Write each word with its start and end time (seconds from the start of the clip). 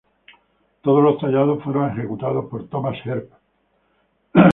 Todos 0.81 1.03
los 1.03 1.19
tallados 1.19 1.63
fueron 1.63 1.91
ejecutados 1.91 2.47
por 2.49 2.67
Thomas 2.69 2.97
Earp. 3.05 3.31